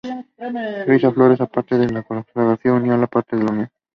Pisa 0.87 1.11
Flores 1.11 1.39
aún 1.41 1.49
aparece 1.51 1.75
en 1.83 1.93
la 1.93 2.01
cartografía 2.01 2.73
oficial 2.73 2.95
como 2.95 3.07
parte 3.07 3.35
de 3.35 3.43
La 3.43 3.51
Unión. 3.51 3.69